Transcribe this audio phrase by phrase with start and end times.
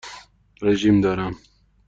[0.61, 1.35] رژیم دارم.